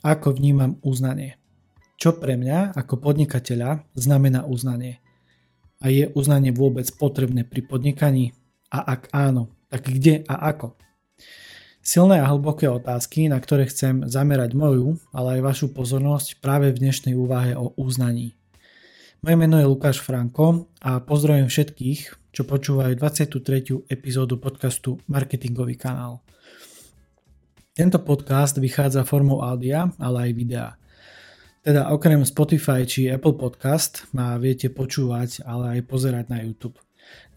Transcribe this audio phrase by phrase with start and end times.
[0.00, 1.36] ako vnímam uznanie.
[2.00, 5.04] Čo pre mňa ako podnikateľa znamená uznanie?
[5.80, 8.32] A je uznanie vôbec potrebné pri podnikaní?
[8.72, 10.76] A ak áno, tak kde a ako?
[11.80, 16.80] Silné a hlboké otázky, na ktoré chcem zamerať moju, ale aj vašu pozornosť práve v
[16.84, 18.36] dnešnej úvahe o uznaní.
[19.20, 23.92] Moje meno je Lukáš Franko a pozdravujem všetkých, čo počúvajú 23.
[23.92, 26.24] epizódu podcastu Marketingový kanál.
[27.70, 30.68] Tento podcast vychádza formou audia, ale aj videa.
[31.62, 36.82] Teda okrem Spotify či Apple Podcast ma viete počúvať, ale aj pozerať na YouTube.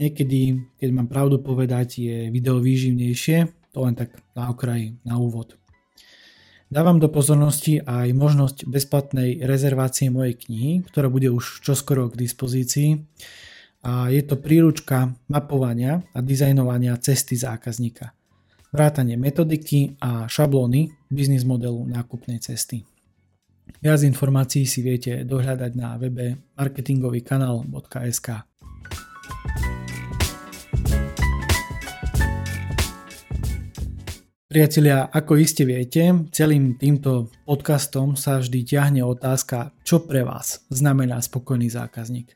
[0.02, 5.54] Niekedy, keď mám pravdu povedať, je video výživnejšie, to len tak na okraji, na úvod.
[6.66, 13.06] Dávam do pozornosti aj možnosť bezplatnej rezervácie mojej knihy, ktorá bude už čoskoro k dispozícii.
[13.86, 18.18] A je to príručka mapovania a dizajnovania cesty zákazníka.
[18.74, 22.82] Vrátanie metodiky a šablóny biznis modelu nákupnej cesty.
[23.86, 28.28] Viac informácií si viete dohľadať na webe marketingovýkanál.sk.
[34.50, 41.22] Priatelia, ako iste viete, celým týmto podcastom sa vždy ťahne otázka, čo pre vás znamená
[41.22, 42.34] spokojný zákazník.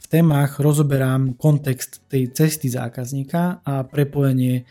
[0.00, 4.64] V témach rozoberám kontext tej cesty zákazníka a prepojenie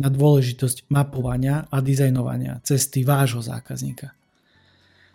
[0.00, 4.14] na dôležitosť mapovania a dizajnovania cesty vášho zákazníka.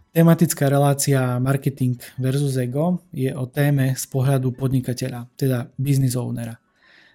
[0.09, 6.58] Tematická relácia marketing versus ego je o téme z pohľadu podnikateľa, teda business ownera–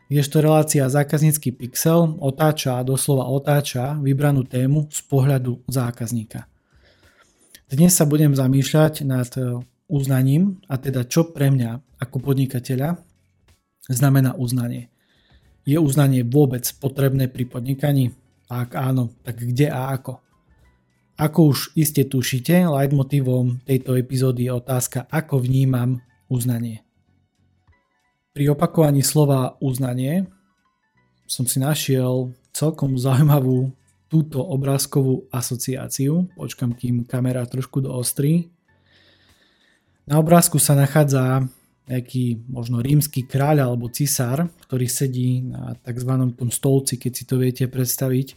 [0.09, 6.47] kdežto relácia zákaznícky pixel otáča, doslova otáča vybranú tému z pohľadu zákazníka.
[7.67, 9.59] Dnes sa budem zamýšľať nad e,
[9.91, 13.01] uznaním a teda čo pre mňa ako podnikateľa
[13.91, 14.94] znamená uznanie.
[15.65, 18.13] Je uznanie vôbec potrebné pri podnikaní?
[18.53, 20.21] A ak áno, tak kde a ako?
[21.17, 26.85] Ako už iste tušíte, leitmotívom tejto epizódy je otázka, ako vnímam uznanie.
[28.35, 30.27] Pri opakovaní slova uznanie
[31.25, 33.71] som si našiel celkom zaujímavú
[34.11, 36.29] túto obrázkovú asociáciu.
[36.37, 38.51] Počkam, kým kamera trošku doostrí.
[40.05, 41.49] Na obrázku sa nachádza
[41.85, 46.13] nejaký možno rímsky kráľ alebo cisár, ktorý sedí na tzv.
[46.33, 48.29] tom stolci, keď si to viete predstaviť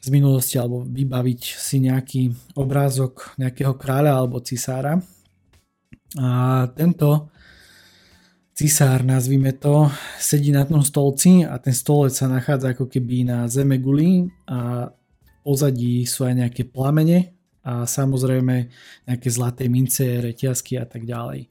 [0.00, 5.00] z minulosti alebo vybaviť si nejaký obrázok nejakého kráľa alebo cisára.
[6.20, 7.32] A tento
[8.56, 9.88] cisár, nazvime to,
[10.20, 14.88] sedí na tom stolci a ten stolec sa nachádza ako keby na zeme guli a
[15.40, 17.32] pozadí sú aj nejaké plamene
[17.64, 18.68] a samozrejme
[19.08, 21.48] nejaké zlaté mince, reťazky a tak ďalej.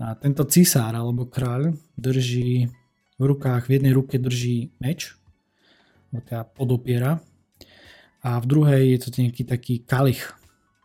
[0.00, 2.72] A tento cisár alebo kráľ drží
[3.20, 5.12] v rukách, v jednej ruke drží meč,
[6.08, 7.20] teda podopiera.
[8.24, 10.24] A v druhej je to nejaký taký kalich,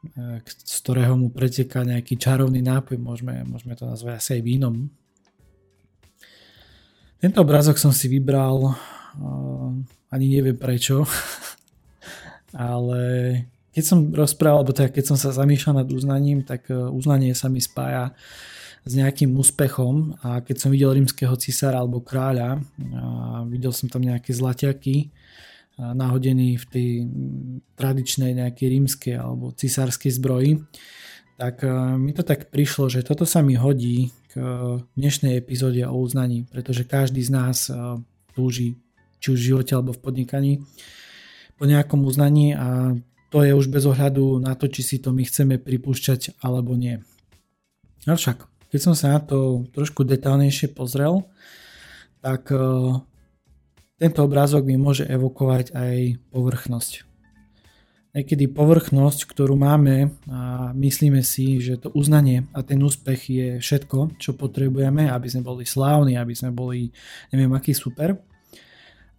[0.04, 4.92] e, z ktorého mu preteká nejaký čarovný nápoj, môžeme, môžeme to nazvať asi aj vínom,
[7.26, 9.74] tento obrázok som si vybral, uh,
[10.14, 11.10] ani neviem prečo,
[12.54, 13.02] ale
[13.74, 17.50] keď som rozprával, alebo teda keď som sa zamýšľal nad uznaním, tak uh, uznanie sa
[17.50, 18.14] mi spája
[18.86, 22.62] s nejakým úspechom a keď som videl rímskeho cisára alebo kráľa
[22.94, 23.06] a
[23.50, 25.10] videl som tam nejaké zlatiaky
[25.76, 26.90] nahodený v tej
[27.76, 30.64] tradičnej nejakej rímskej alebo cisárskej zbroji,
[31.36, 34.16] tak uh, mi to tak prišlo, že toto sa mi hodí
[34.96, 37.76] dnešnej epizóde o uznaní, pretože každý z nás eh,
[38.36, 38.76] túži
[39.24, 40.54] či už v živote alebo v podnikaní
[41.56, 43.00] po nejakom uznaní a
[43.32, 47.00] to je už bez ohľadu na to, či si to my chceme pripúšťať alebo nie.
[48.06, 48.44] Avšak,
[48.76, 51.24] keď som sa na to trošku detálnejšie pozrel,
[52.20, 52.60] tak eh,
[53.96, 57.16] tento obrázok mi môže evokovať aj povrchnosť
[58.16, 64.16] niekedy povrchnosť, ktorú máme a myslíme si, že to uznanie a ten úspech je všetko,
[64.16, 66.96] čo potrebujeme, aby sme boli slávni, aby sme boli
[67.36, 68.16] neviem aký super.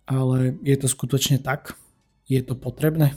[0.08, 1.76] Ale je to skutočne tak?
[2.24, 3.12] Je to potrebné?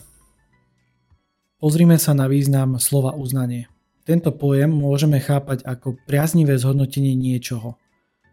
[1.64, 3.72] Pozrime sa na význam slova uznanie.
[4.10, 7.78] Tento pojem môžeme chápať ako priaznivé zhodnotenie niečoho,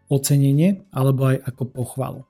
[0.09, 2.25] ocenenie alebo aj ako pochvalu.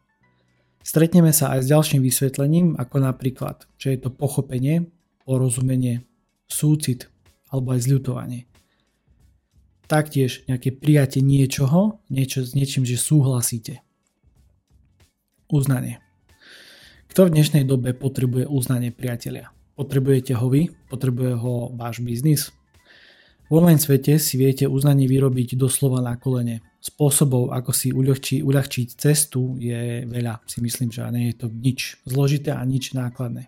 [0.84, 4.92] Stretneme sa aj s ďalším vysvetlením, ako napríklad, že je to pochopenie,
[5.24, 6.04] porozumenie,
[6.52, 7.08] súcit
[7.48, 8.52] alebo aj zľutovanie.
[9.88, 13.80] Taktiež nejaké prijatie niečoho, niečo s niečím, že súhlasíte.
[15.48, 16.04] Uznanie.
[17.08, 19.56] Kto v dnešnej dobe potrebuje uznanie priatelia?
[19.80, 20.76] Potrebujete ho vy?
[20.92, 22.52] Potrebuje ho váš biznis?
[23.48, 26.60] V online svete si viete uznanie vyrobiť doslova na kolene.
[26.84, 30.44] Spôsobov, ako si uľahčí, uľahčiť cestu je veľa.
[30.44, 33.48] Si myslím, že nie je to nič zložité a nič nákladné.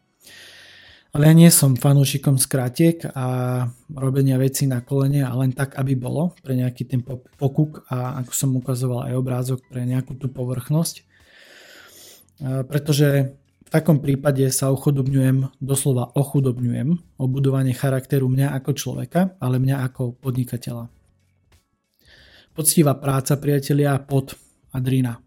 [1.09, 5.99] Ale ja nie som fanúšikom skrátiek a robenia veci na kolene a len tak, aby
[5.99, 7.01] bolo pre nejaký ten
[7.35, 11.03] pokuk a ako som ukazoval aj obrázok pre nejakú tú povrchnosť.
[12.39, 13.35] Pretože
[13.69, 19.85] v takom prípade sa ochudobňujem, doslova ochudobňujem o budovanie charakteru mňa ako človeka, ale mňa
[19.85, 20.89] ako podnikateľa.
[22.57, 24.33] Poctivá práca, priatelia, pod
[24.73, 25.21] Adrina.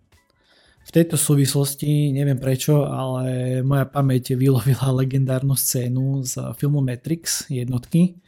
[0.83, 8.19] V tejto súvislosti, neviem prečo, ale moja pamäť vylovila legendárnu scénu z filmu Matrix jednotky,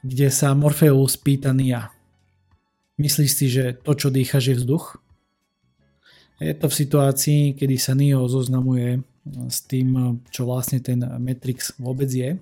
[0.00, 1.92] kde sa Morpheus pýta Nia.
[2.96, 4.96] Myslíš si, že to, čo dýchaš, je vzduch?
[6.40, 12.08] Je to v situácii, kedy sa Neo zoznamuje s tým, čo vlastne ten Matrix vôbec
[12.08, 12.40] je.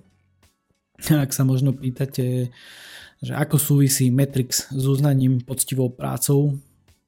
[1.23, 2.51] Ak sa možno pýtate,
[3.19, 6.55] že ako súvisí Matrix s uznaním poctivou prácou,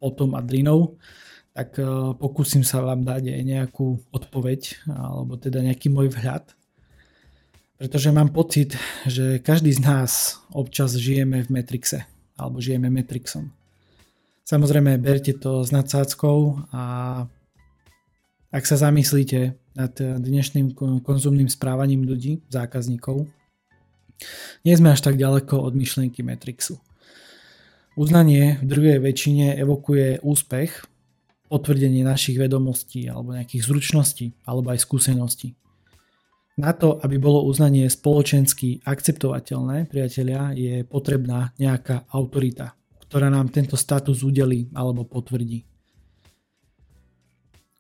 [0.01, 0.97] potom Adrinou,
[1.53, 1.83] tak e,
[2.17, 6.47] pokúsim sa vám dať aj nejakú odpoveď, alebo teda nejaký môj vhľad.
[7.77, 12.07] Pretože mám pocit, že každý z nás občas žijeme v Matrixe,
[12.39, 13.51] alebo žijeme Matrixom.
[14.45, 16.83] Samozrejme, berte to s nadsádzkou a
[18.51, 23.31] ak sa zamyslíte nad dnešným konzumným správaním ľudí, zákazníkov,
[24.67, 26.77] nie sme až tak ďaleko od myšlienky Matrixu.
[27.95, 30.83] Uznanie v druhej väčšine evokuje úspech,
[31.51, 35.55] potvrdenie našich vedomostí alebo nejakých zručností alebo aj skúseností.
[36.59, 42.75] Na to, aby bolo uznanie spoločensky akceptovateľné, priatelia, je potrebná nejaká autorita,
[43.07, 45.70] ktorá nám tento status udeli alebo potvrdí.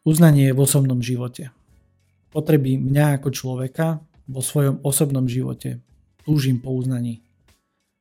[0.01, 1.53] Uznanie v osobnom živote.
[2.33, 5.77] Potreby mňa ako človeka vo svojom osobnom živote.
[6.25, 7.21] Túžim po uznaní.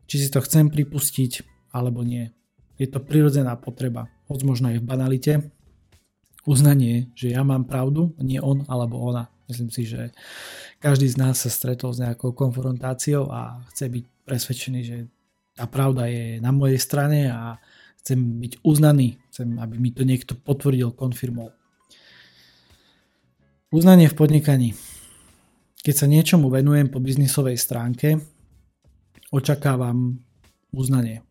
[0.08, 1.44] Či si to chcem pripustiť
[1.76, 2.32] alebo nie.
[2.81, 5.32] Je to prirodzená potreba, hoď možno aj v banalite,
[6.49, 9.29] uznanie, že ja mám pravdu, nie on alebo ona.
[9.53, 10.17] Myslím si, že
[10.81, 14.96] každý z nás sa stretol s nejakou konfrontáciou a chce byť presvedčený, že
[15.53, 17.61] tá pravda je na mojej strane a
[18.00, 21.60] chcem byť uznaný, chcem, aby mi to niekto potvrdil, konfirmoval.
[23.70, 24.75] Uznanie v podnikaní.
[25.87, 28.19] Keď sa niečomu venujem po biznisovej stránke,
[29.31, 30.19] očakávam
[30.75, 31.22] uznanie.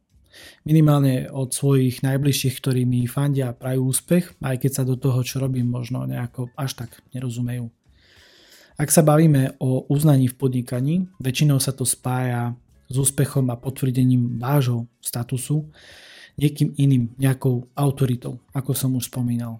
[0.63, 5.19] Minimálne od svojich najbližších, ktorí mi fandia a prajú úspech, aj keď sa do toho,
[5.19, 7.68] čo robím, možno nejako až tak nerozumejú.
[8.80, 12.56] Ak sa bavíme o uznaní v podnikaní, väčšinou sa to spája
[12.88, 15.68] s úspechom a potvrdením vášho statusu
[16.39, 19.59] niekým iným, nejakou autoritou, ako som už spomínal.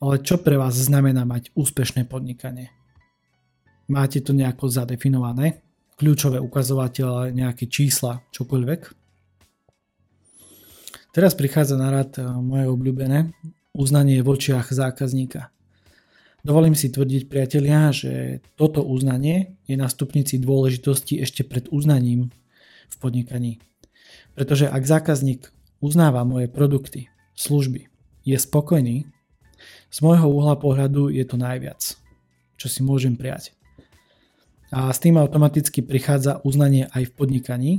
[0.00, 2.72] Ale čo pre vás znamená mať úspešné podnikanie?
[3.92, 5.60] Máte to nejako zadefinované?
[6.00, 8.80] Kľúčové ukazovatele, nejaké čísla, čokoľvek?
[11.10, 13.34] Teraz prichádza na rad eh, moje obľúbené
[13.76, 15.52] uznanie v očiach zákazníka.
[16.40, 22.32] Dovolím si tvrdiť, priatelia, že toto uznanie je na stupnici dôležitosti ešte pred uznaním
[22.88, 23.52] v podnikaní.
[24.32, 25.52] Pretože ak zákazník
[25.84, 27.92] uznáva moje produkty, služby,
[28.24, 29.04] je spokojný,
[29.90, 31.80] z môjho uhla pohľadu je to najviac,
[32.60, 33.56] čo si môžem prijať.
[34.70, 37.72] A s tým automaticky prichádza uznanie aj v podnikaní,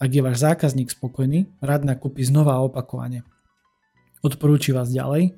[0.00, 3.22] ak je váš zákazník spokojný, rád nakúpi znova a opakovane.
[4.22, 5.34] Odporúči vás ďalej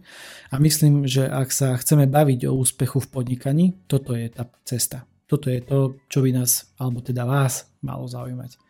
[0.52, 5.08] a myslím, že ak sa chceme baviť o úspechu v podnikaní, toto je tá cesta.
[5.24, 8.60] Toto je to, čo by nás, alebo teda vás, malo zaujímať.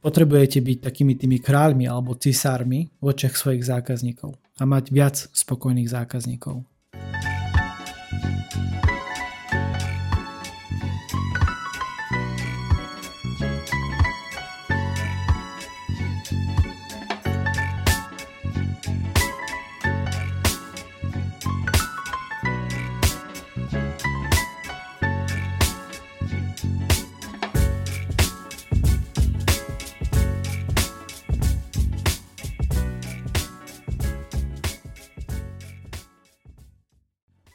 [0.00, 5.88] Potrebujete byť takými tými kráľmi alebo cisármi v očiach svojich zákazníkov a mať viac spokojných
[5.88, 6.68] zákazníkov.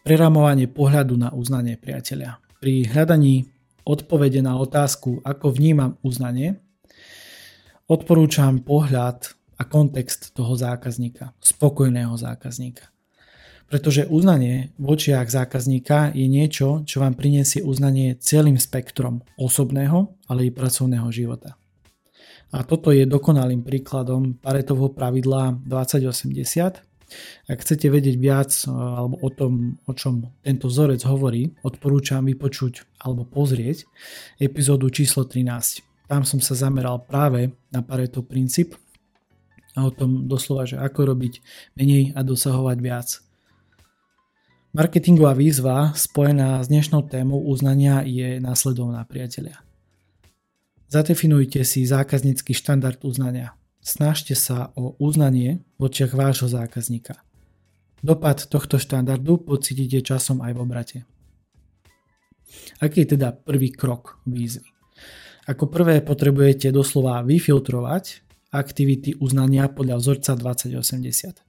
[0.05, 2.38] Preramovanie pohľadu na uznanie priateľa.
[2.62, 3.50] Pri hľadaní
[3.89, 6.62] odpovede na otázku, ako vnímam uznanie,
[7.89, 12.93] odporúčam pohľad a kontext toho zákazníka, spokojného zákazníka.
[13.65, 20.45] Pretože uznanie v očiach zákazníka je niečo, čo vám prinesie uznanie celým spektrom osobného, ale
[20.45, 21.57] i pracovného života.
[22.53, 26.94] A toto je dokonalým príkladom Paretovho pravidla 2080,
[27.45, 33.01] ak chcete vedieť viac eh, alebo o tom, o čom tento vzorec hovorí, odporúčam vypočuť
[33.01, 33.85] alebo pozrieť
[34.41, 36.09] epizódu číslo 13.
[36.09, 38.77] Tam som sa zameral práve na Pareto princíp
[39.75, 41.33] a o tom doslova, že ako robiť
[41.75, 43.09] menej a dosahovať viac.
[44.75, 49.63] Marketingová výzva spojená s dnešnou témou uznania je následovná priatelia.
[50.91, 53.55] Zadefinujte si zákaznícky štandard uznania.
[53.85, 57.21] Snažte sa o uznanie v očiach vášho zákazníka.
[58.01, 60.99] Dopad tohto štandardu pocítite časom aj v obrate.
[62.81, 64.65] Aký je teda prvý krok výzvy?
[65.45, 71.45] Ako prvé potrebujete doslova vyfiltrovať aktivity uznania podľa vzorca 2080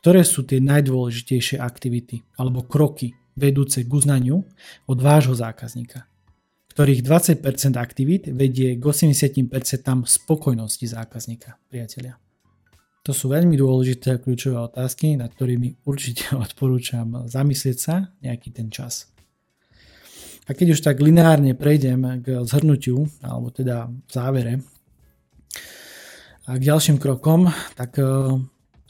[0.00, 4.42] ktoré sú tie najdôležitejšie aktivity alebo kroky vedúce k uznaniu
[4.88, 6.08] od vášho zákazníka,
[6.70, 7.42] ktorých 20%
[7.76, 9.50] aktivít vedie k 80%
[10.06, 12.16] spokojnosti zákazníka, priatelia.
[13.04, 18.70] To sú veľmi dôležité a kľúčové otázky, nad ktorými určite odporúčam zamyslieť sa nejaký ten
[18.70, 19.10] čas.
[20.48, 24.54] A keď už tak lineárne prejdem k zhrnutiu, alebo teda v závere,
[26.50, 27.46] a k ďalším krokom,
[27.78, 27.94] tak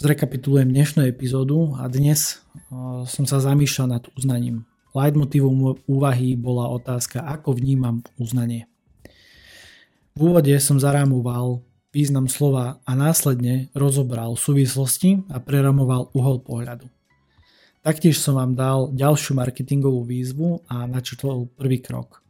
[0.00, 2.40] Zrekapitulujem dnešnú epizódu a dnes
[3.04, 4.64] som sa zamýšľal nad uznaním.
[4.90, 8.66] Leitmotivom úvahy bola otázka, ako vnímam uznanie.
[10.18, 16.86] V úvode som zarámoval význam slova a následne rozobral súvislosti a preramoval uhol pohľadu.
[17.80, 22.20] Taktiež som vám dal ďalšiu marketingovú výzvu a načrtol prvý krok.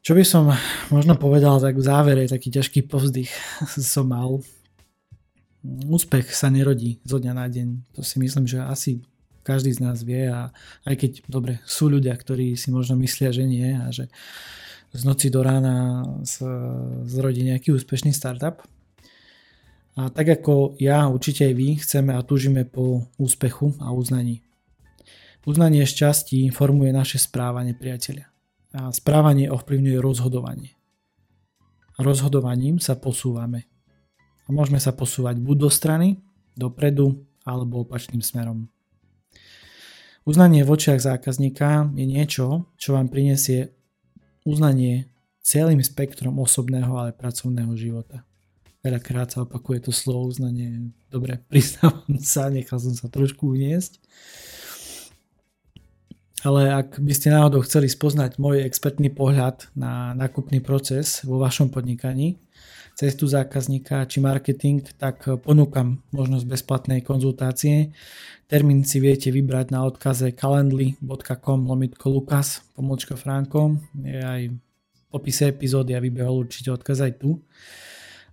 [0.00, 0.48] Čo by som
[0.88, 3.30] možno povedal tak v závere, taký ťažký povzdych
[3.92, 4.40] som mal,
[5.86, 7.68] úspech sa nerodí zo dňa na deň.
[7.94, 9.04] To si myslím, že asi
[9.50, 10.54] každý z nás vie a
[10.86, 14.06] aj keď, dobre, sú ľudia, ktorí si možno myslia, že nie a že
[14.94, 16.06] z noci do rána
[17.06, 18.62] zrodí nejaký úspešný startup.
[19.98, 24.46] A tak ako ja, určite aj vy, chceme a túžime po úspechu a uznaní.
[25.42, 28.30] Uznanie šťastí informuje naše správanie priateľia.
[28.70, 30.78] A správanie ovplyvňuje rozhodovanie.
[31.98, 33.66] A rozhodovaním sa posúvame
[34.46, 36.08] a môžeme sa posúvať buď do strany,
[36.58, 38.70] dopredu alebo opačným smerom.
[40.28, 43.72] Uznanie v očiach zákazníka je niečo, čo vám prinesie
[44.44, 45.08] uznanie
[45.40, 48.22] celým spektrom osobného, ale pracovného života.
[48.80, 50.92] Veľakrát sa opakuje to slovo uznanie.
[51.08, 54.00] Dobre, priznávam sa, nechal som sa trošku uniesť.
[56.40, 61.68] Ale ak by ste náhodou chceli spoznať môj expertný pohľad na nákupný proces vo vašom
[61.68, 62.40] podnikaní,
[63.00, 67.96] cestu zákazníka či marketing, tak ponúkam možnosť bezplatnej konzultácie.
[68.44, 73.80] Termín si viete vybrať na odkaze calendly.com lomitko lukas pomočka franko.
[74.04, 74.56] Je aj v
[75.16, 77.40] opise epizódy a vybehol určite odkaz aj tu.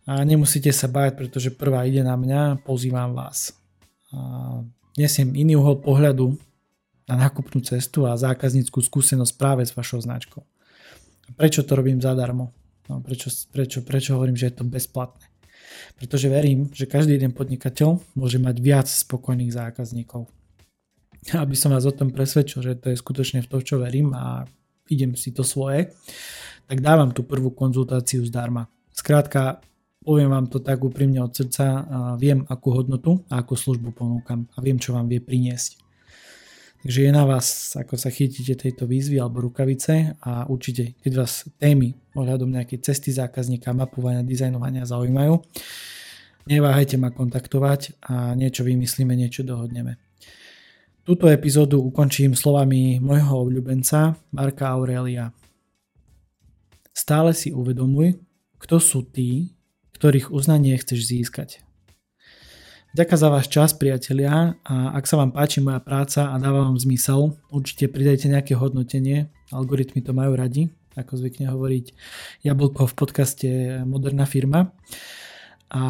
[0.04, 3.56] A nemusíte sa báť, pretože prvá ide na mňa, pozývam vás.
[4.12, 4.20] A
[5.00, 6.36] nesiem iný uhol pohľadu
[7.08, 10.44] na nákupnú cestu a zákazníckú skúsenosť práve s vašou značkou.
[11.40, 12.52] Prečo to robím zadarmo?
[12.88, 15.28] No, prečo, prečo, prečo hovorím, že je to bezplatné?
[16.00, 20.28] Pretože verím, že každý jeden podnikateľ môže mať viac spokojných zákazníkov.
[21.44, 24.48] Aby som vás o tom presvedčil, že to je skutočne v to, čo verím a
[24.88, 25.92] idem si to svoje,
[26.68, 28.72] tak dávam tú prvú konzultáciu zdarma.
[28.96, 29.60] Skrátka,
[30.04, 31.84] poviem vám to tak úprimne od srdca,
[32.16, 35.87] viem akú hodnotu a akú službu ponúkam a viem, čo vám vie priniesť.
[36.86, 41.44] Takže je na vás, ako sa chytíte tejto výzvy alebo rukavice a určite, keď vás
[41.58, 45.42] témy ohľadom nejakej cesty zákazníka, mapovania, dizajnovania zaujímajú,
[46.48, 50.00] neváhajte ma kontaktovať a niečo vymyslíme, niečo dohodneme.
[51.04, 55.32] Túto epizódu ukončím slovami môjho obľúbenca Marka Aurelia.
[56.96, 58.16] Stále si uvedomuj,
[58.60, 59.56] kto sú tí,
[59.98, 61.67] ktorých uznanie chceš získať.
[62.98, 66.82] Ďakujem za váš čas, priatelia, a ak sa vám páči moja práca a dáva vám
[66.82, 71.94] zmysel, určite pridajte nejaké hodnotenie, algoritmy to majú radi, ako zvykne hovoriť
[72.42, 73.50] Jablko v podcaste
[73.86, 74.74] Moderná firma,
[75.70, 75.82] a,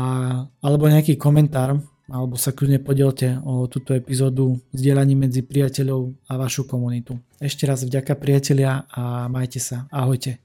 [0.60, 1.80] alebo nejaký komentár,
[2.12, 7.24] alebo sa kľudne podielte o túto epizódu zdieľaním medzi priateľov a vašu komunitu.
[7.40, 9.88] Ešte raz vďaka priatelia a majte sa.
[9.96, 10.44] Ahojte.